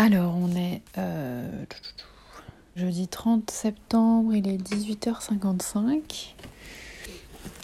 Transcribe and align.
Alors, 0.00 0.36
on 0.36 0.54
est 0.54 0.80
euh, 0.96 1.50
jeudi 2.76 3.08
30 3.08 3.50
septembre, 3.50 4.32
il 4.32 4.46
est 4.46 4.56
18h55. 4.56 6.34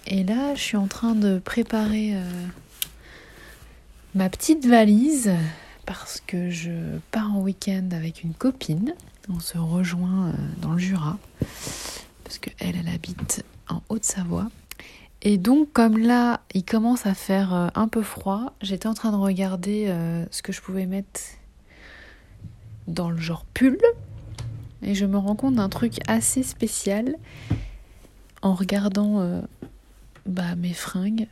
Et 0.09 0.25
là, 0.25 0.57
je 0.57 0.61
suis 0.61 0.77
en 0.77 0.89
train 0.89 1.15
de 1.15 1.39
préparer 1.39 2.17
euh, 2.17 2.25
ma 4.17 4.29
petite 4.29 4.67
valise 4.67 5.31
parce 5.87 6.21
que 6.27 6.51
je 6.51 6.73
pars 7.13 7.33
en 7.33 7.41
week-end 7.41 7.91
avec 7.93 8.25
une 8.25 8.35
copine. 8.35 8.97
On 9.33 9.39
se 9.39 9.57
rejoint 9.57 10.31
euh, 10.31 10.33
dans 10.61 10.73
le 10.73 10.79
Jura 10.79 11.19
parce 12.25 12.39
qu'elle, 12.41 12.75
elle 12.81 12.89
habite 12.93 13.45
en 13.69 13.81
Haute-Savoie. 13.89 14.49
Et 15.23 15.39
donc, 15.39 15.73
comme 15.73 15.99
là, 15.99 16.41
il 16.53 16.65
commence 16.65 17.07
à 17.07 17.15
faire 17.15 17.71
un 17.77 17.87
peu 17.87 18.03
froid, 18.03 18.55
j'étais 18.61 18.89
en 18.89 18.95
train 18.95 19.13
de 19.13 19.17
regarder 19.17 19.87
ce 20.31 20.43
que 20.43 20.53
je 20.53 20.61
pouvais 20.61 20.85
mettre 20.85 21.21
dans 22.89 23.11
le 23.11 23.19
genre 23.19 23.45
pull. 23.55 23.79
Et 24.83 24.95
je 24.95 25.07
me 25.07 25.17
rends 25.17 25.35
compte 25.35 25.55
d'un 25.55 25.69
truc 25.69 25.95
assez 26.07 26.43
spécial 26.43 27.17
en 28.43 28.55
regardant 28.55 29.21
euh, 29.21 29.41
bah, 30.27 30.55
mes 30.57 30.75
fringues. 30.75 31.27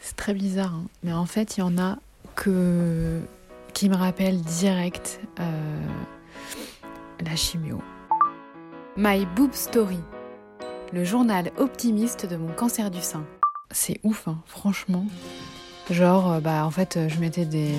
C'est 0.00 0.16
très 0.16 0.34
bizarre, 0.34 0.74
hein. 0.74 0.86
mais 1.02 1.12
en 1.12 1.26
fait, 1.26 1.56
il 1.56 1.60
y 1.60 1.62
en 1.62 1.78
a 1.78 1.98
que 2.34 3.20
qui 3.72 3.88
me 3.88 3.96
rappellent 3.96 4.40
direct 4.40 5.20
euh, 5.38 5.80
la 7.24 7.36
chimio. 7.36 7.82
My 8.96 9.26
Boob 9.36 9.52
Story, 9.52 9.98
le 10.92 11.04
journal 11.04 11.52
optimiste 11.58 12.26
de 12.26 12.36
mon 12.36 12.52
cancer 12.52 12.90
du 12.90 13.00
sein. 13.00 13.24
C'est 13.70 14.00
ouf, 14.02 14.28
hein, 14.28 14.38
franchement. 14.46 15.06
Genre, 15.90 16.32
euh, 16.32 16.40
bah 16.40 16.64
en 16.64 16.70
fait, 16.70 16.98
je 17.08 17.18
mettais 17.20 17.44
des. 17.44 17.74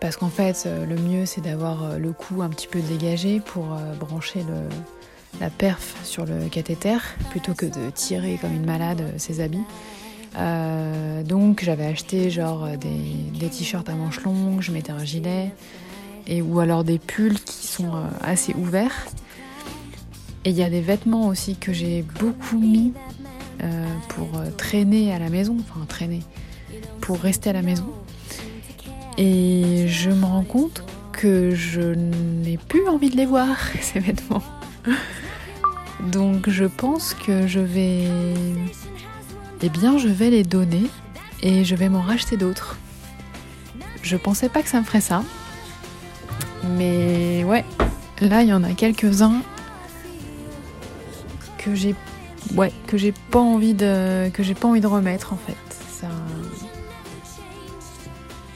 Parce 0.00 0.16
qu'en 0.16 0.28
fait, 0.28 0.64
euh, 0.66 0.86
le 0.86 0.96
mieux 0.96 1.26
c'est 1.26 1.40
d'avoir 1.40 1.82
euh, 1.82 1.98
le 1.98 2.12
cou 2.12 2.42
un 2.42 2.48
petit 2.48 2.68
peu 2.68 2.80
dégagé 2.80 3.40
pour 3.40 3.72
euh, 3.72 3.94
brancher 3.94 4.44
la 5.40 5.50
perf 5.50 5.96
sur 6.04 6.24
le 6.24 6.48
cathéter 6.48 6.98
plutôt 7.30 7.54
que 7.54 7.66
de 7.66 7.90
tirer 7.90 8.38
comme 8.40 8.54
une 8.54 8.64
malade 8.64 9.02
ses 9.18 9.40
habits. 9.40 9.64
Donc 11.24 11.64
j'avais 11.64 11.86
acheté 11.86 12.30
genre 12.30 12.68
des, 12.76 13.48
t-shirts 13.48 13.88
à 13.88 13.94
manches 13.94 14.22
longues, 14.22 14.60
je 14.60 14.72
mettais 14.72 14.92
un 14.92 15.04
gilet 15.04 15.52
et 16.26 16.42
ou 16.42 16.60
alors 16.60 16.84
des 16.84 16.98
pulls 16.98 17.40
qui 17.40 17.66
sont 17.66 17.90
assez 18.22 18.54
ouverts. 18.54 19.06
Et 20.44 20.50
il 20.50 20.56
y 20.56 20.62
a 20.62 20.70
des 20.70 20.80
vêtements 20.80 21.26
aussi 21.26 21.56
que 21.56 21.72
j'ai 21.72 22.02
beaucoup 22.20 22.58
mis 22.58 22.92
pour 24.08 24.28
traîner 24.56 25.12
à 25.12 25.18
la 25.18 25.28
maison, 25.28 25.56
enfin 25.60 25.84
traîner, 25.86 26.20
pour 27.00 27.18
rester 27.18 27.50
à 27.50 27.52
la 27.52 27.62
maison. 27.62 27.92
Et 29.18 29.86
je 29.88 30.10
me 30.10 30.24
rends 30.24 30.44
compte 30.44 30.84
que 31.12 31.52
je 31.54 31.80
n'ai 31.80 32.56
plus 32.56 32.86
envie 32.88 33.10
de 33.10 33.16
les 33.16 33.26
voir, 33.26 33.56
ces 33.80 33.98
vêtements. 33.98 34.42
Donc 36.06 36.48
je 36.48 36.64
pense 36.64 37.14
que 37.14 37.46
je 37.46 37.60
vais... 37.60 38.08
Eh 39.60 39.68
bien, 39.68 39.98
je 39.98 40.06
vais 40.06 40.30
les 40.30 40.44
donner 40.44 40.84
et 41.42 41.64
je 41.64 41.74
vais 41.74 41.88
m'en 41.88 42.00
racheter 42.00 42.36
d'autres. 42.36 42.78
Je 44.02 44.16
pensais 44.16 44.48
pas 44.48 44.62
que 44.62 44.68
ça 44.68 44.78
me 44.78 44.84
ferait 44.84 45.00
ça. 45.00 45.24
Mais 46.76 47.42
ouais, 47.44 47.64
là, 48.20 48.42
il 48.42 48.48
y 48.48 48.52
en 48.52 48.62
a 48.62 48.72
quelques-uns 48.72 49.42
que 51.58 51.74
j'ai 51.74 51.96
ouais, 52.54 52.72
que 52.86 52.96
j'ai 52.96 53.12
pas 53.30 53.40
envie 53.40 53.74
de 53.74 54.28
que 54.30 54.42
j'ai 54.42 54.54
pas 54.54 54.68
envie 54.68 54.80
de 54.80 54.86
remettre 54.86 55.32
en 55.32 55.36
fait. 55.36 55.77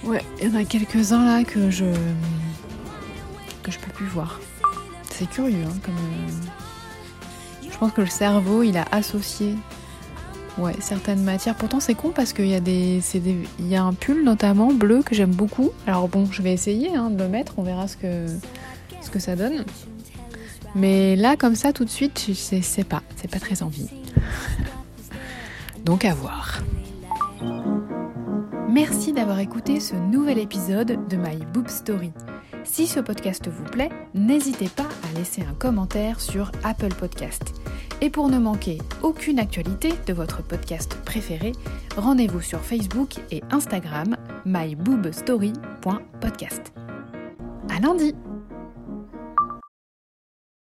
Ouais, 0.05 0.25
il 0.41 0.49
y 0.49 0.53
en 0.53 0.59
a 0.59 0.65
quelques-uns 0.65 1.25
là 1.25 1.45
que 1.45 1.71
je 1.71 1.85
que 3.63 3.71
je 3.71 3.79
peux 3.79 3.93
plus 3.93 4.07
voir. 4.07 4.41
C'est 5.11 5.29
curieux 5.29 5.65
hein, 5.65 5.77
euh, 5.89 5.93
je 7.71 7.79
pense 7.79 7.93
que 7.93 8.01
le 8.01 8.09
cerveau, 8.09 8.63
il 8.63 8.77
a 8.77 8.85
associé 8.91 9.55
ouais, 10.59 10.75
certaines 10.81 11.23
matières. 11.23 11.55
Pourtant, 11.55 11.81
c'est 11.81 11.95
con 11.95 12.11
parce 12.11 12.33
qu'il 12.33 12.49
y 12.49 12.55
a 12.55 12.61
des 12.61 13.01
il 13.15 13.69
y 13.69 13.77
a 13.77 13.83
un 13.83 13.93
pull 13.93 14.25
notamment 14.25 14.73
bleu 14.73 15.03
que 15.03 15.15
j'aime 15.15 15.35
beaucoup. 15.35 15.71
Alors 15.87 16.09
bon, 16.09 16.27
je 16.31 16.43
vais 16.43 16.53
essayer 16.53 16.95
hein, 16.95 17.11
de 17.11 17.23
le 17.23 17.29
mettre, 17.29 17.55
on 17.59 17.63
verra 17.63 17.87
ce 17.89 17.97
que 17.97 19.19
ça 19.19 19.37
donne. 19.37 19.65
Mais 20.75 21.17
là, 21.17 21.37
comme 21.37 21.55
ça, 21.55 21.73
tout 21.73 21.85
de 21.85 21.91
suite, 21.91 22.25
je 22.29 22.33
sais, 22.33 22.85
pas, 22.85 23.03
c'est 23.17 23.31
pas 23.31 23.39
très 23.39 23.63
envie. 23.63 23.89
Donc 25.85 26.05
à 26.05 26.15
voir. 26.15 26.61
Merci 28.73 29.13
d'avoir 29.13 29.39
écouté 29.39 29.79
ce 29.81 29.95
nouvel 29.95 30.39
épisode 30.39 31.07
de 31.07 31.17
My 31.19 31.37
Boob 31.53 31.69
Story. 31.69 32.11
Si 32.65 32.87
ce 32.87 33.01
podcast 33.01 33.47
vous 33.47 33.65
plaît, 33.65 33.91
n'hésitez 34.15 34.71
pas 34.71 34.89
à 35.07 35.13
laisser 35.19 35.43
un 35.43 35.53
commentaire 35.53 36.21
sur 36.21 36.51
Apple 36.65 36.95
Podcast. 36.95 37.53
Et 38.01 38.09
pour 38.09 38.31
ne 38.31 38.39
manquer 38.39 38.79
aucune 39.03 39.39
actualité 39.39 39.93
de 40.07 40.15
votre 40.15 40.43
podcast 40.43 40.97
préféré, 41.05 41.53
rendez-vous 41.99 42.41
sur 42.41 42.61
Facebook 42.61 43.17
et 43.31 43.43
Instagram 43.51 44.17
myboobstory.podcast. 44.47 46.73
À 47.69 47.79
lundi! 47.79 48.15